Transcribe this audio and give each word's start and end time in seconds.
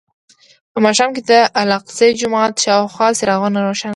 په 0.71 0.79
ماښام 0.85 1.09
کې 1.15 1.21
د 1.31 1.33
الاقصی 1.61 2.09
جومات 2.19 2.53
شاوخوا 2.63 3.07
څراغونه 3.19 3.57
روښانه 3.59 3.79
شي. 3.79 3.89